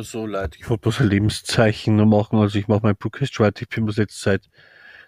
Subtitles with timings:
[0.00, 0.56] so leid.
[0.58, 2.38] Ich wollte bloß ein Lebenszeichen machen.
[2.38, 3.62] Also ich mache mein Broadcast weiter.
[3.62, 4.48] Ich bin bis jetzt seit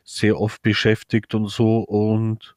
[0.05, 1.79] sehr oft beschäftigt und so.
[1.79, 2.55] Und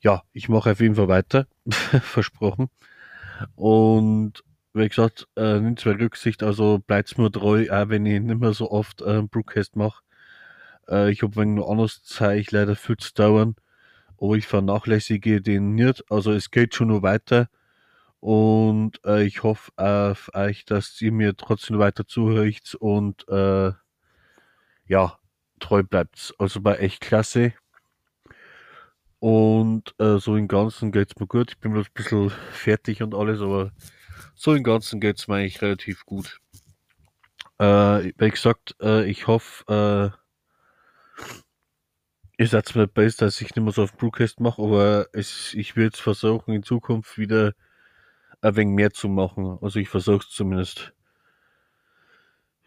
[0.00, 1.46] ja, ich mache auf jeden Fall weiter.
[2.02, 2.68] Versprochen.
[3.54, 8.40] Und wie gesagt, äh, nimmt zwar Rücksicht, also bleibt mir treu, auch wenn ich nicht
[8.40, 10.02] mehr so oft äh, Broadcast mache.
[10.88, 13.56] Äh, ich habe wegen noch anderes Zeug leider viel zu dauern,
[14.20, 16.04] aber ich vernachlässige den nicht.
[16.10, 17.48] Also es geht schon noch weiter
[18.20, 23.72] und äh, ich hoffe auf euch, dass ihr mir trotzdem weiter zuhört und äh,
[24.86, 25.18] ja,
[25.58, 26.34] treu bleibt.
[26.38, 27.54] Also war echt klasse.
[29.20, 31.52] Und äh, so im Ganzen geht's mir gut.
[31.52, 33.72] Ich bin ein bisschen fertig und alles, aber
[34.34, 36.40] so im Ganzen geht's mir eigentlich relativ gut.
[37.58, 40.14] Äh, wie gesagt, äh, ich hoffe,
[41.18, 41.30] äh,
[42.38, 45.76] ihr seid mir besser, dass ich nicht mehr so auf Broadcast mache, aber es, ich
[45.76, 47.52] werde versuchen, in Zukunft wieder
[48.42, 49.58] ein wenig mehr zu machen.
[49.60, 50.92] Also ich versuche es zumindest.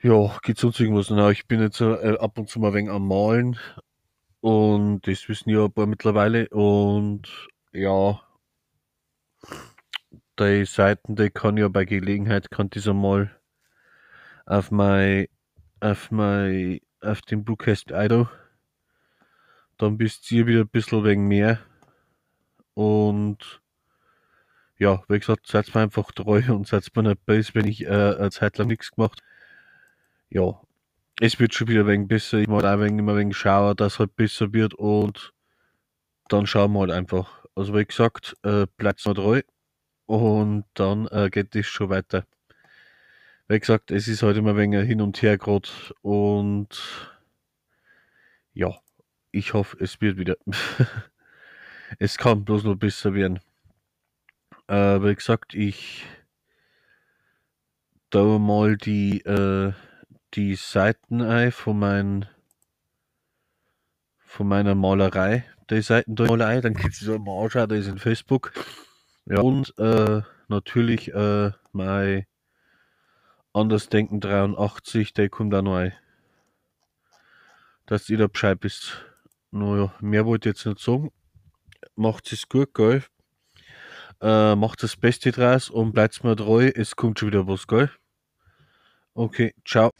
[0.02, 1.10] Ja, geht sonst irgendwas?
[1.10, 3.58] Na, ich bin jetzt äh, ab und zu mal ein wenig am Malen
[4.42, 7.30] und das wissen ja ein paar mittlerweile und
[7.72, 8.22] ja,
[10.40, 13.32] die Seiten, die kann ja bei Gelegenheit, kann dieser mal
[14.46, 15.28] auf mein,
[15.80, 18.30] auf mein, auf den Bluecast Idol.
[19.78, 21.60] Dann bist ihr wieder ein bisschen wegen mehr.
[22.74, 23.62] Und
[24.78, 27.88] ja, wie gesagt, seid mir einfach treu und seid mir nicht böse, wenn ich äh,
[27.88, 29.22] eine Zeit lang nichts gemacht
[30.30, 30.62] Ja,
[31.22, 32.40] es wird schon wieder ein wenig besser.
[32.40, 35.34] Ich mache auch ein wenig, immer ein wenig schauen, dass es halt besser wird und
[36.30, 37.46] dann schauen wir halt einfach.
[37.56, 39.42] Also wie gesagt, äh, bleibt mir treu
[40.06, 42.26] und dann äh, geht es schon weiter.
[43.48, 45.70] Wie gesagt, es ist heute halt immer ein wenig hin und her gerade
[46.02, 46.70] und
[48.54, 48.72] ja,
[49.32, 50.38] ich hoffe, es wird wieder.
[52.00, 53.39] es kann bloß noch besser werden.
[54.68, 56.06] Äh, wie gesagt, ich
[58.10, 59.74] da mal die, äh,
[60.36, 62.30] die Seiten ein von, mein,
[64.20, 65.46] von meiner Malerei.
[65.70, 68.54] Die Seiten der Malerei, dann gibt es mal anschauen, da ist in Facebook.
[69.26, 72.26] Ja, und äh, natürlich äh, mein
[73.54, 75.94] Andersdenken 83, der kommt auch noch ein.
[77.86, 79.06] Dass ihr da Bescheid wisst.
[79.52, 81.12] Naja, mehr wollte ich jetzt nicht sagen.
[81.95, 83.04] Macht es gut, gell?
[84.23, 86.72] Äh, macht das Beste draus und bleibt mir treu.
[86.73, 87.92] Es kommt schon wieder was, gell?
[89.16, 89.92] Okay, ciao.